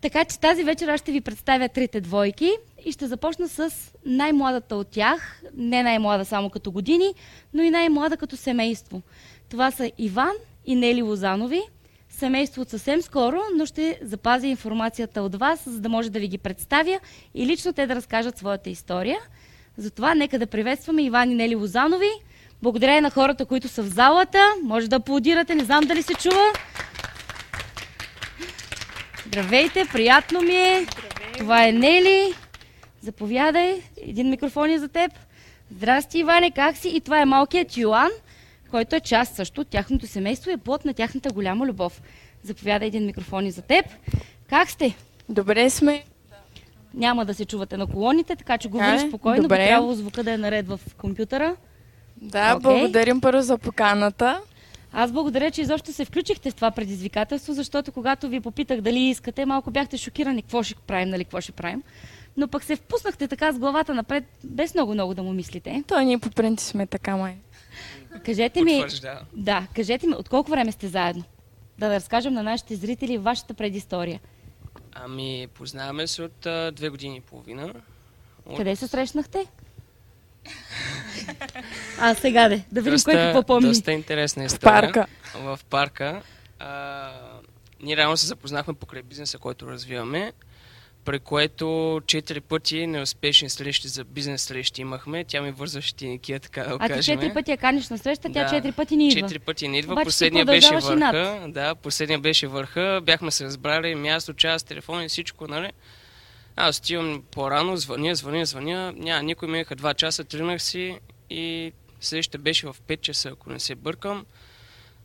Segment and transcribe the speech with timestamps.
[0.00, 2.52] Така че тази вечер аз ще ви представя трите двойки
[2.84, 3.70] и ще започна с
[4.06, 7.14] най-младата от тях, не най-млада само като години,
[7.54, 9.02] но и най-млада като семейство.
[9.48, 10.32] Това са Иван
[10.66, 11.62] и Нели Лозанови.
[12.08, 16.28] Семейство от съвсем скоро, но ще запазя информацията от вас, за да може да ви
[16.28, 17.00] ги представя
[17.34, 19.18] и лично те да разкажат своята история.
[19.76, 22.10] Затова нека да приветстваме Иван и Нели Лозанови.
[22.62, 24.38] Благодаря на хората, които са в залата.
[24.62, 26.52] Може да аплодирате, не знам дали се чува.
[29.34, 30.86] Здравейте, приятно ми е.
[30.90, 31.32] Здравей.
[31.38, 32.34] Това е Нели.
[33.00, 35.12] Заповядай, един микрофон е за теб.
[35.70, 36.88] Здрасти, Иване, как си?
[36.88, 38.10] И това е малкият Йоан,
[38.70, 42.02] който е част също от тяхното семейство и е плод на тяхната голяма любов.
[42.42, 43.86] Заповядай един микрофон и за теб.
[44.50, 44.96] Как сте?
[45.28, 46.04] Добре сме.
[46.94, 49.42] Няма да се чувате на колоните, така че говориш спокойно.
[49.42, 49.58] Добре.
[49.58, 51.56] Би трябвало звука да е наред в компютъра.
[52.16, 52.62] Да, okay.
[52.62, 54.40] благодарим първо за поканата.
[54.96, 59.46] Аз благодаря, че изобщо се включихте в това предизвикателство, защото когато ви попитах дали искате,
[59.46, 61.82] малко бяхте шокирани какво ще правим, нали, какво ще правим.
[62.36, 65.84] Но пък се впуснахте така с главата напред, без много-много да му мислите.
[65.86, 67.36] То ние по принцип сме така, май.
[68.24, 68.84] Кажете ми,
[69.32, 71.24] да, кажете ми, от колко време сте заедно?
[71.78, 74.20] Да, да разкажем на нашите зрители вашата предистория.
[74.92, 77.74] Ами, познаваме се от а, две години и половина.
[78.46, 78.56] От...
[78.56, 79.46] Къде се срещнахте?
[81.98, 83.68] А, сега де, да видим доста, кой какво помни.
[83.68, 84.80] Доста интересна история.
[84.80, 85.06] В парка.
[85.34, 86.22] В парка.
[86.58, 87.10] А,
[87.82, 90.32] ние реално се запознахме покрай бизнеса, който развиваме,
[91.04, 95.24] при което четири пъти неуспешни срещи за бизнес срещи имахме.
[95.24, 98.48] Тя ми вързваше тиникия, така да А ти четири пъти я каниш на среща, тя
[98.48, 99.20] четири пъти не идва.
[99.20, 99.92] Четири пъти не идва.
[99.92, 101.46] Обаче последния беше върха.
[101.48, 103.00] Да, последния беше върха.
[103.02, 105.70] Бяхме се разбрали, място, час, телефон и всичко, нали?
[106.56, 108.92] Аз отивам по-рано, звъня, звъня, звъня.
[108.96, 110.98] Няма, никой минаха два часа, тръгнах си
[111.34, 114.26] и среща беше в 5 часа, ако не се бъркам.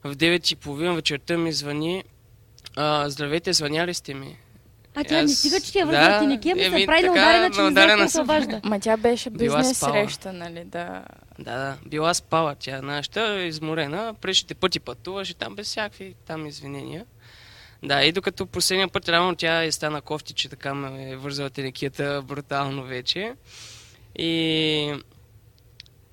[0.03, 2.03] В 9.30 вечерта ми звъни.
[2.75, 4.37] А, здравейте, звъняли сте ми?
[4.95, 7.49] А тя не стига, че ти я върза да, тиники, ами се прави на ударена,
[7.51, 11.05] че не знае какво се Ма тя беше бизнес среща, нали, да...
[11.39, 17.05] Да, да, била спала тя нашата, изморена, предишните пъти пътуваше там без всякакви там извинения.
[17.83, 21.49] Да, и докато последния път реално тя е стана кофти, че така ме е вързала
[21.49, 23.33] телекията брутално вече.
[24.15, 24.93] И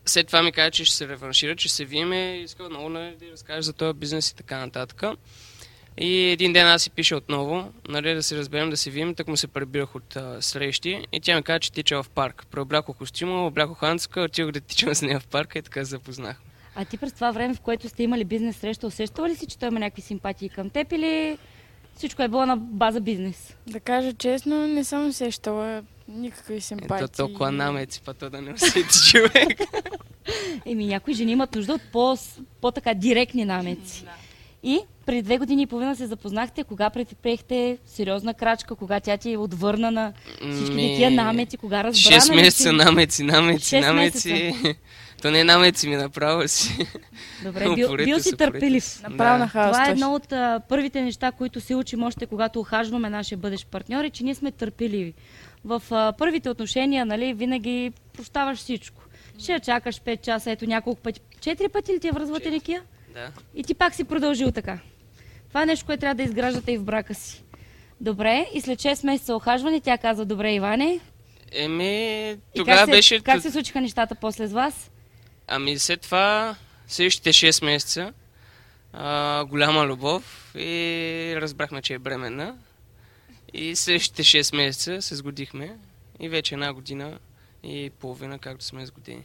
[0.06, 3.16] след това ми каза, че ще се реваншира, че се виеме и искал много нали,
[3.16, 5.02] да разкаже за този бизнес и така нататък.
[5.98, 9.28] И един ден аз си пише отново, нали, да се разберем, да се видим, так
[9.28, 12.46] му се прибирах от а, срещи и тя ми каза, че тича в парк.
[12.50, 16.36] Преоблякох костюма, облякох ханцка, отидох да тичам с нея в парка и така се запознах.
[16.74, 19.58] А ти през това време, в което сте имали бизнес среща, усещала ли си, че
[19.58, 21.38] той има някакви симпатии към теб или
[21.96, 23.56] всичко е било на база бизнес.
[23.66, 27.04] Да кажа честно, не съм усещала никакви симпатии.
[27.04, 29.60] Ето толкова намеци, па то да не усети човек.
[30.66, 32.16] Еми, някои жени имат нужда от по,
[32.60, 34.04] по-така директни намеци.
[34.04, 34.10] Да.
[34.62, 39.32] И преди две години и половина се запознахте, кога предприехте сериозна крачка, кога тя ти
[39.32, 40.12] е отвърна на
[40.52, 40.96] всички Ми...
[40.96, 42.20] тия намеци, кога разбра.
[42.20, 44.54] 6 месеца намеци, намеци, намеци.
[45.22, 46.86] То не е намеци ми, направо си.
[47.44, 49.02] Добре, бил, бил си търпелив.
[49.02, 49.76] Направо на хаос.
[49.76, 53.66] Това е едно от а, първите неща, които се учим още когато ухажваме нашия бъдещ
[53.66, 55.14] партньор, е, че ние сме търпеливи.
[55.64, 59.02] В а, първите отношения, нали, винаги прощаваш всичко.
[59.38, 61.20] Ще чакаш 5 часа, ето няколко пъти.
[61.40, 62.60] Четири пъти ли ти е връзвате?
[63.14, 63.30] Да.
[63.54, 64.78] И ти пак си продължил така.
[65.48, 67.42] Това е нещо, което трябва да изграждате и в брака си.
[68.00, 71.00] Добре, и след 6 месеца охажване тя казва, добре, Иване.
[71.52, 73.20] Еми, тогава беше...
[73.20, 74.90] Как се случиха нещата после с вас?
[75.48, 76.56] Ами след това,
[76.88, 78.12] следващите 6 месеца,
[78.92, 82.56] а, голяма любов и разбрахме, че е бременна.
[83.52, 85.76] И следващите 6 месеца се сгодихме
[86.20, 87.18] и вече една година
[87.62, 89.24] и половина, както сме сгодени.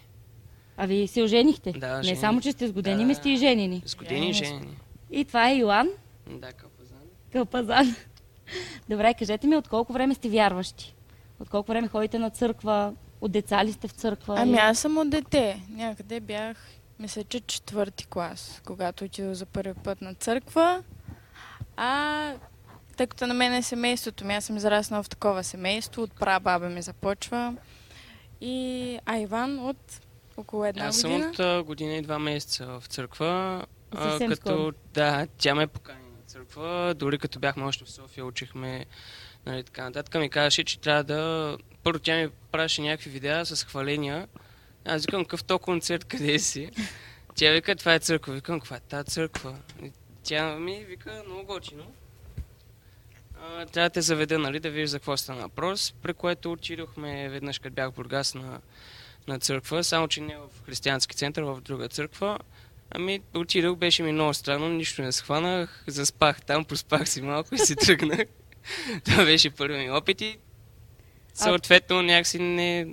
[0.77, 1.71] А вие се оженихте?
[1.71, 3.83] Да, Не само, че сте сгодени, да, ми сте и женени.
[3.85, 4.77] Сгодени и женени.
[5.11, 5.89] И това е Йоан?
[6.27, 6.97] Да, Кълпазан.
[7.31, 7.95] Кълпазан.
[8.89, 10.95] Добре, кажете ми, от колко време сте вярващи?
[11.39, 12.93] От колко време ходите на църква?
[13.21, 14.35] От деца ли сте в църква?
[14.37, 15.61] Ами аз съм от дете.
[15.69, 16.57] Някъде бях,
[16.99, 20.83] мисля, че четвърти клас, когато отидох за първи път на църква.
[21.77, 22.33] А
[22.97, 26.69] тъй като на мен е семейството ми, аз съм израснала в такова семейство, от прабаба
[26.69, 27.55] ми започва.
[28.41, 30.01] И а Иван от
[30.37, 31.29] около една аз година.
[31.29, 33.65] Аз съм от година и два месеца в църква.
[33.91, 34.71] А, като, скоро.
[34.93, 36.93] да, тя ме покани на църква.
[36.97, 38.85] Дори като бяхме още в София, учихме
[39.45, 40.21] нали, така нататък.
[40.21, 44.27] Ми казаше, че трябва да първо тя ми правеше някакви видеа с хваления.
[44.85, 46.69] Аз викам, какъв то концерт, къде си?
[47.35, 48.33] Тя вика, това е църква.
[48.33, 49.57] Викам, каква е тази църква?
[49.83, 49.91] И
[50.23, 51.83] тя ми вика, много готино.
[53.71, 57.59] Трябва да те заведа, нали, да видиш за какво стана въпрос, при което отидохме веднъж,
[57.59, 58.61] като бях в Бургас на,
[59.27, 62.39] на църква, само че не в християнски център, в друга църква.
[62.91, 67.57] Ами отидох, беше ми много странно, нищо не схванах, заспах там, поспах си малко и
[67.57, 68.27] си тръгнах.
[69.05, 70.37] Това беше първи ми опит и
[71.33, 72.87] съответно някакси не,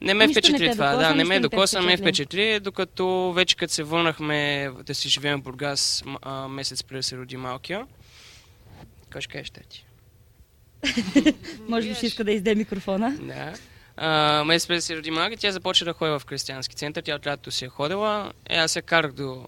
[0.00, 0.90] не ме Нищо впечатли това.
[0.90, 2.60] докосна, Да, не ме докосна, ме впечатли.
[2.60, 7.16] докато вече като се върнахме да си живеем в Бургас а, месец преди да се
[7.16, 7.86] роди малкия.
[9.12, 9.86] Кой ще кажеш, ти?
[11.68, 13.16] Може би ще иска да изде микрофона.
[13.20, 13.54] Да.
[13.96, 17.02] А, месец преди да се роди малки, тя започна да ходи в християнски център.
[17.02, 18.32] Тя от лятото си е ходила.
[18.48, 19.46] Е, аз я карах до,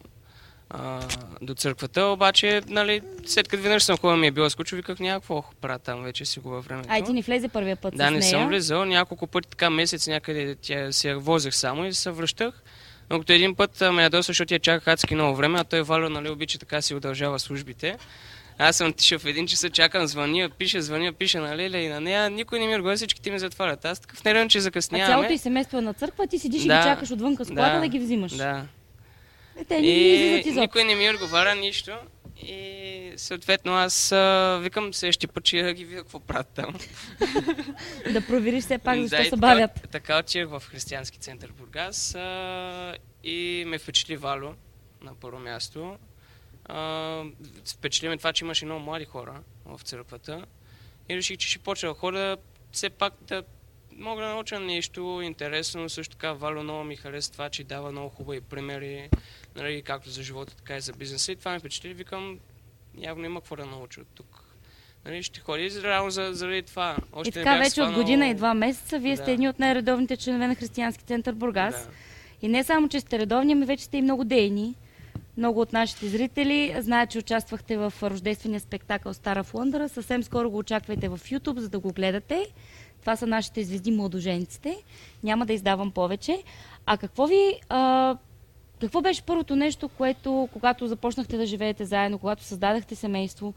[0.71, 1.01] а,
[1.43, 5.45] до църквата, обаче, нали, след като веднъж съм ходил, ми е било скучно, виках някакво
[5.61, 6.89] правя там, вече си във времето.
[6.93, 8.23] Ай, ти ни влезе първия път Да, с не нея.
[8.23, 8.85] съм влизал.
[8.85, 12.63] Няколко пъти така месец някъде тя си я возех само и се връщах.
[13.11, 15.83] Но като един път а, ме ядоса, защото я чаках адски много време, а той
[15.83, 17.97] Валю, нали, обича така си удължава службите.
[18.59, 22.01] Аз съм тиша в един часа, чакам, звъня, пише, звъня, пише на Леля и на
[22.01, 22.31] нея.
[22.31, 23.85] Никой не ми отговаря, всички ти ми затварят.
[23.85, 25.13] Аз такъв нервен, че А закъсняваме.
[25.13, 26.79] цялото и семейство е на църква, ти седиш и Да.
[26.79, 28.33] ги чакаш отвънка с колата да, ги взимаш.
[28.33, 28.65] Да.
[29.59, 30.61] Е, те не И изобщо.
[30.61, 31.93] никой не ми отговаря нищо.
[32.43, 36.75] И съответно аз а, викам следващия път, да ги видя какво правят там.
[38.13, 39.71] Да провериш все пак защо Да, се така- бавят.
[39.91, 42.95] Така отидах в християнски център Бургас а,
[43.25, 44.55] и ме впечатли Вало
[45.03, 45.97] на първо място.
[46.65, 47.23] А,
[47.67, 49.35] впечатли ме това, че имаше много млади хора
[49.67, 50.45] в църквата
[51.09, 52.37] и реших, че ще почна да ходя
[52.73, 53.43] все пак да
[53.93, 55.89] мога да науча нещо интересно.
[55.89, 59.09] Също така Вало много ми хареса това, че дава много хубави примери,
[59.63, 61.33] нали, както за живота, така и за бизнеса.
[61.33, 61.95] И това ме впечатли.
[61.95, 62.39] Викам,
[62.99, 64.45] явно има какво да науча от тук.
[65.05, 66.97] Нали, ще ходи реално за, заради това.
[67.13, 69.33] Още И така вече от година и два месеца вие сте Да.
[69.33, 71.75] едни от най-редовните членове на Християнски център Бургас.
[71.75, 71.91] Да.
[72.43, 74.75] И не само, че сте редовни, ами вече сте и много дейни.
[75.37, 79.89] Много от нашите зрители знаят, че участвахте в рождествения спектакъл Стара Флъндъра.
[79.89, 82.47] Съвсем скоро го очаквайте в YouTube, за да го гледате.
[83.01, 84.77] Това са нашите звезди младоженците.
[85.23, 86.43] Няма да издавам повече.
[86.87, 87.55] А какво ви...
[87.69, 88.17] А,
[88.81, 93.55] какво беше първото нещо, което, когато започнахте да живеете заедно, когато създадахте семейство,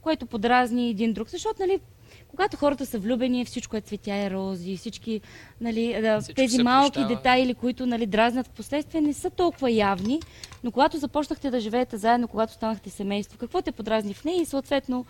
[0.00, 1.28] което подразни един друг?
[1.28, 1.80] Защото, нали,
[2.28, 5.20] когато хората са влюбени, всичко е цветя и рози, всички,
[5.60, 7.16] нали, да, Всичко тези малки прощава.
[7.16, 10.20] детайли, които нали, дразнят в последствие, не са толкова явни,
[10.64, 14.46] но когато започнахте да живеете заедно, когато станахте семейство, какво те подразни в нея и
[14.46, 15.06] съответно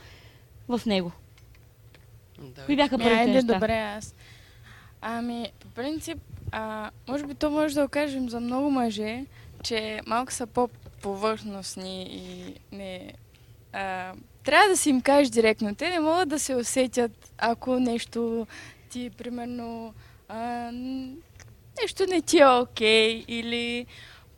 [0.68, 1.12] в него?
[2.38, 3.54] Да, Кои бяха първите айде, неща?
[3.54, 4.14] добре, аз.
[5.00, 6.18] Ами, по принцип,
[6.52, 9.24] а, може би то може да го кажем за много мъже,
[9.64, 13.12] че малко са по-повърхностни и не...
[13.72, 14.12] А,
[14.44, 15.74] трябва да си им кажеш директно.
[15.74, 18.46] Те не могат да се усетят, ако нещо
[18.88, 19.94] ти, примерно,
[20.28, 20.70] а,
[21.80, 23.86] нещо не ти е окей или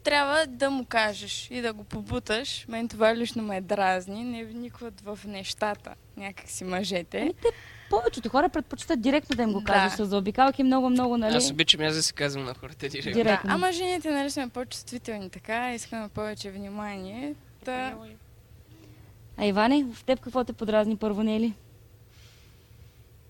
[0.03, 2.67] трябва да му кажеш и да го побуташ.
[2.69, 4.25] Мен това лично ме дразни.
[4.25, 7.19] Не вникват в нещата някакси мъжете.
[7.19, 7.49] Ами те,
[7.91, 9.65] повечето хора предпочитат директно да им го Да.
[9.67, 11.37] кажеш, с заобикалки много-много, нали?
[11.37, 13.13] Аз обичам аз да се казвам на хората директно.
[13.13, 13.49] Директно.
[13.49, 17.35] Да, ама жените нали сме по-чувствителни така, искаме повече внимание.
[17.65, 17.95] Та...
[19.37, 21.55] А Иване, в теб какво те подразни първо, Нели?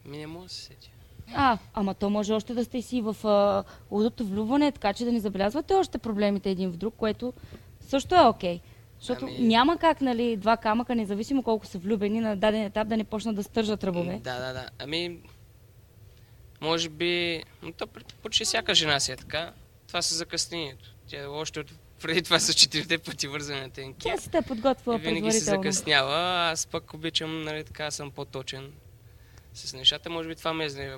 [0.05, 0.88] Ми не мога да се сетя.
[1.35, 5.12] А, ама то може още да сте си в а, лудото влюбване, така че да
[5.12, 7.32] не забелязвате още проблемите един в друг, което
[7.81, 8.61] също е окей.
[8.98, 12.96] Защото Ами- няма как, нали, два камъка, независимо колко са влюбени на даден етап, да
[12.96, 14.20] не почнат да стържат ръбове.
[14.25, 14.69] Да, да, да.
[14.78, 15.19] Ами,
[16.60, 17.87] може би, но то
[18.22, 19.52] почти всяка жена си е така.
[19.88, 20.94] Това са закъснението.
[21.06, 21.72] Тя още от
[22.02, 23.98] преди това са четирите пъти вързане на тенки.
[23.98, 26.50] Тя си те подготвила И винаги се закъснява.
[26.50, 28.72] Аз пък обичам, нали, така съм по-точен
[29.54, 30.10] с нещата.
[30.10, 30.91] Може би това ме е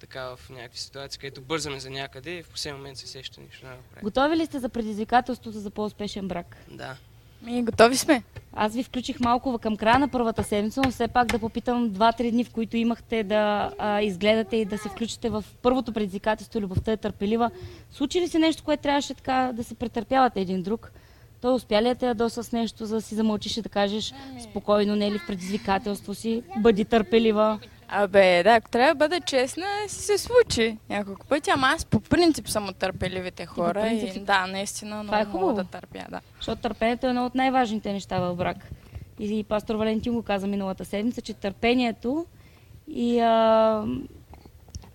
[0.00, 3.66] така в някакви ситуации, където бързаме за някъде и в последния момент се сеща нищо
[3.66, 4.00] да.
[4.02, 6.56] Готови ли сте за предизвикателството за по-успешен брак?
[6.70, 6.96] Да.
[7.42, 8.22] Ми, готови сме.
[8.52, 12.30] Аз ви включих малко към края на първата седмица, но все пак да попитам два-три
[12.30, 16.92] дни, в които имахте да а, изгледате и да се включите в първото предизвикателство Любовта
[16.92, 17.50] е търпелива.
[17.90, 20.92] Случи ли се нещо, което трябваше така да се претърпявате един друг?
[21.40, 24.14] Той успя ли да те ядоса с нещо, за да си замълчиш и да кажеш
[24.50, 27.58] спокойно, не е ли в предизвикателство си, бъди търпелива.
[27.92, 32.00] Абе, да, ако трябва да бъда честна, си се случи няколко пъти, ама аз по
[32.00, 35.52] принцип съм от търпеливите хора принцип и да, наистина Това е хубаво.
[35.52, 36.20] да търпя, да.
[36.36, 38.56] Защото търпението е едно от най-важните неща в брак.
[39.18, 42.26] И, и пастор Валентин го каза миналата седмица, че търпението
[42.88, 43.84] и а,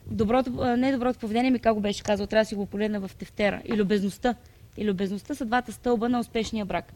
[0.08, 3.12] доброто, не доброто поведение, ми как го беше казал, трябва да си го погледна в
[3.16, 3.62] тефтера.
[3.66, 4.36] И любезността.
[4.78, 6.94] И любезността са двата стълба на успешния брак.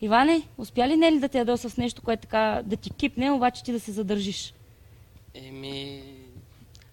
[0.00, 3.64] Иване, успя ли Нели да те ядоса с нещо, което така да ти кипне, обаче
[3.64, 4.54] ти да се задържиш?
[5.38, 6.02] Еми,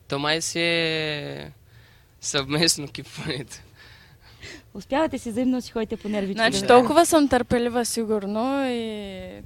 [0.07, 1.51] то май си е
[2.21, 3.57] съвместно кипването.
[4.73, 6.33] Успявате си взаимно си ходите по нервите.
[6.33, 9.41] Значи да- толкова съм търпелива сигурно и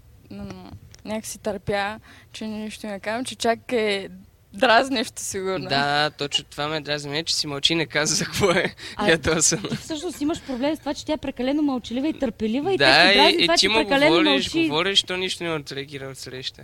[1.05, 1.99] някакси търпя,
[2.31, 4.09] че нищо не казвам, че чак е
[4.53, 5.69] дразнещо сигурно.
[5.69, 9.09] Да, точно това ме дразни, че си мълчи и не каза за какво е А-
[9.09, 9.63] ядосан.
[9.69, 12.85] Ти всъщност имаш проблем с това, че тя е прекалено мълчалива и търпелива и Да,
[13.03, 14.67] те се дразни и, и това, ти че му прекалено говориш, мълчи.
[14.67, 16.61] говориш, то нищо не отреагира от среща.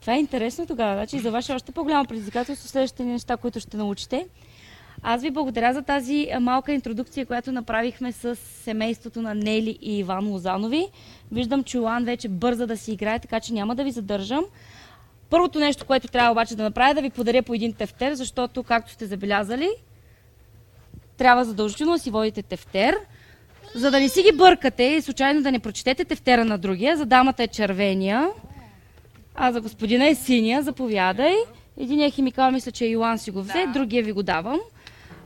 [0.00, 0.94] Това е интересно тогава.
[0.94, 4.26] Значи за вас е още по-голямо предизвикателство следващите неща, които ще научите.
[5.02, 10.28] Аз ви благодаря за тази малка интродукция, която направихме с семейството на Нели и Иван
[10.28, 10.86] Лозанови.
[11.32, 14.44] Виждам, че Йоан вече бърза да си играе, така че няма да ви задържам.
[15.30, 18.62] Първото нещо, което трябва обаче да направя, е да ви подаря по един тефтер, защото,
[18.62, 19.68] както сте забелязали,
[21.16, 22.96] трябва задължително да си водите тефтер,
[23.74, 26.96] за да не си ги бъркате и случайно да не прочетете тефтера на другия.
[26.96, 28.28] За дамата е червения,
[29.42, 30.62] а за господина е синия.
[30.62, 31.34] Заповядай.
[31.78, 33.72] Единия химикал мисля, че Йоан си го взе, да.
[33.72, 34.60] другия ви го давам.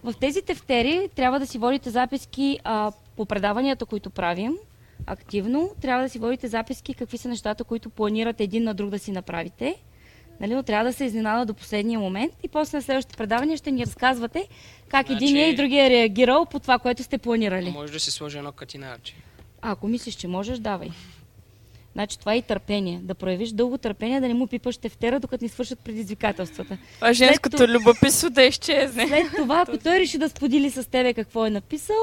[0.05, 4.55] В тези тефтери трябва да си водите записки а, по предаванията, които правим
[5.07, 5.71] активно.
[5.81, 9.13] Трябва да си водите записки какви са нещата, които планирате един на друг да си
[9.13, 9.77] направите.
[10.41, 13.71] Нали, но трябва да се изненада до последния момент и после на следващите предавания ще
[13.71, 14.49] ни разказвате
[14.89, 15.25] как значи...
[15.25, 17.71] един и другия е реагирал по това, което сте планирали.
[17.71, 19.15] Може да си сложи едно катинарче.
[19.63, 20.91] Ако мислиш, че можеш, давай.
[21.95, 23.01] Значи това е и търпение.
[23.03, 26.79] Да проявиш дълго търпение, да не му пипаш тефтера, докато ни свършат предизвикателствата.
[26.95, 27.71] Това женското след...
[27.71, 29.09] любопитство да изчезне.
[29.09, 31.97] След това, ако той реши да сподели с тебе какво е написал,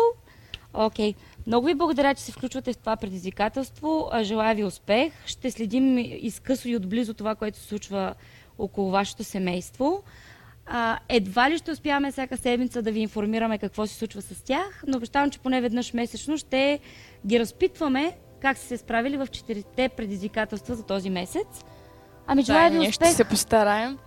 [0.74, 1.12] окей.
[1.12, 1.16] Okay.
[1.48, 4.10] Много ви благодаря, че се включвате в това предизвикателство.
[4.22, 5.14] Желая ви успех.
[5.26, 8.14] Ще следим изкъсо и отблизо това, което се случва
[8.58, 10.04] около вашето семейство.
[10.66, 14.84] А, едва ли ще успяваме всяка седмица да ви информираме какво се случва с тях,
[14.88, 16.80] но обещавам, че поне веднъж месечно ще
[17.28, 21.48] ги разпитваме как са се справили в четирите предизвикателства за този месец.
[22.28, 22.94] Ами желая да, ви успех.
[22.94, 23.98] ще се постараем.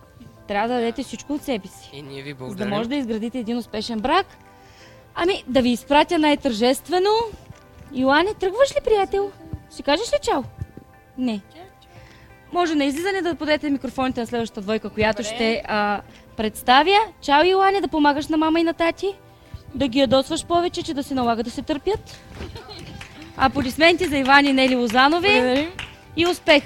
[0.47, 1.89] Трябва да дадете всичко от себе си.
[1.93, 2.57] И ние ви благодарим.
[2.57, 4.25] За да може да изградите един успешен брак.
[5.15, 7.09] Ами, да ви изпратя най-тържествено.
[7.93, 9.31] Йоанне, тръгваш ли, приятел?
[9.73, 10.43] Ще кажеш ли чао?
[11.17, 11.41] Не.
[12.53, 15.35] Може на излизане да подете микрофоните на следващата двойка, която Добре.
[15.35, 16.01] ще а,
[16.37, 16.97] представя.
[17.21, 19.15] Чао, Йоанне, да помагаш на мама и на тати.
[19.75, 22.19] Да ги ядосваш повече, че да се налага да се търпят.
[23.37, 25.69] Аплодисменти за Иван и Нели Лозанови.
[26.15, 26.63] И успех!